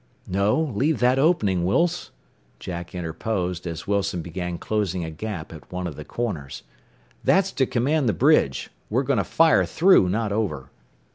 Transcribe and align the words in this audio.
"No; 0.27 0.59
leave 0.59 0.97
that 0.97 1.19
opening, 1.19 1.63
Wilse," 1.63 2.09
Jack 2.59 2.95
interposed 2.95 3.67
as 3.67 3.85
Wilson 3.85 4.23
began 4.23 4.57
closing 4.57 5.05
a 5.05 5.11
gap 5.11 5.53
at 5.53 5.71
one 5.71 5.85
of 5.85 5.95
the 5.95 6.03
corners. 6.03 6.63
"That's 7.23 7.51
to 7.51 7.67
command 7.67 8.09
the 8.09 8.13
bridge. 8.13 8.71
We're 8.89 9.03
going 9.03 9.17
to 9.17 9.23
fire 9.23 9.63
through, 9.63 10.09
not 10.09 10.31
over." 10.31 10.71